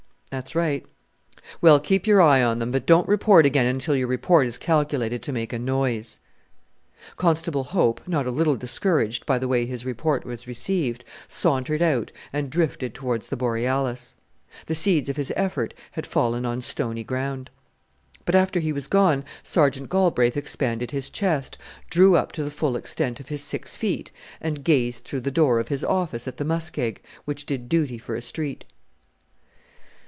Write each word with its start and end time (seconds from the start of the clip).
"That's 0.31 0.55
right." 0.55 0.85
"Well, 1.59 1.77
keep 1.81 2.07
your 2.07 2.21
eye 2.21 2.41
on 2.41 2.59
them, 2.59 2.71
but 2.71 2.85
don't 2.85 3.05
report 3.05 3.45
again 3.45 3.65
until 3.65 3.97
your 3.97 4.07
report 4.07 4.47
is 4.47 4.57
calculated 4.57 5.21
to 5.23 5.33
make 5.33 5.51
a 5.51 5.59
noise." 5.59 6.21
Constable 7.17 7.65
Hope, 7.65 7.99
not 8.07 8.25
a 8.25 8.31
little 8.31 8.55
discouraged 8.55 9.25
by 9.25 9.37
the 9.37 9.49
way 9.49 9.65
his 9.65 9.85
report 9.85 10.23
was 10.23 10.47
received, 10.47 11.03
sauntered 11.27 11.81
out 11.81 12.13
and 12.31 12.49
drifted 12.49 12.93
towards 12.93 13.27
the 13.27 13.35
Borealis. 13.35 14.15
The 14.67 14.73
seeds 14.75 15.09
of 15.09 15.17
his 15.17 15.33
efforts 15.35 15.75
had 15.91 16.05
fallen 16.07 16.45
on 16.45 16.61
stony 16.61 17.03
ground. 17.03 17.49
But 18.23 18.33
after 18.33 18.61
he 18.61 18.71
was 18.71 18.87
gone 18.87 19.25
Sergeant 19.43 19.89
Galbraith 19.89 20.37
expanded 20.37 20.91
his 20.91 21.09
chest, 21.09 21.57
drew 21.89 22.15
up 22.15 22.31
to 22.31 22.43
the 22.45 22.51
full 22.51 22.77
extent 22.77 23.19
of 23.19 23.27
his 23.27 23.43
six 23.43 23.75
feet, 23.75 24.13
and 24.39 24.63
gazed 24.63 25.03
through 25.03 25.19
the 25.19 25.29
door 25.29 25.59
of 25.59 25.67
his 25.67 25.83
office 25.83 26.25
at 26.25 26.37
the 26.37 26.45
muskeg, 26.45 27.01
which 27.25 27.45
did 27.45 27.67
duty 27.67 27.97
for 27.97 28.15
a 28.15 28.21
street. 28.21 28.63